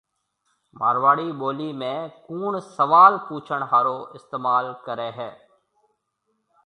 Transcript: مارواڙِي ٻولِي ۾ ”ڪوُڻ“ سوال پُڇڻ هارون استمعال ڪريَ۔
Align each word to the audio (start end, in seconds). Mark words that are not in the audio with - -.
مارواڙِي 0.79 1.29
ٻولِي 1.39 1.69
۾ 1.81 1.93
”ڪوُڻ“ 2.25 2.51
سوال 2.75 3.13
پُڇڻ 3.25 3.59
هارون 3.71 4.01
استمعال 4.17 4.65
ڪريَ۔ 4.85 5.29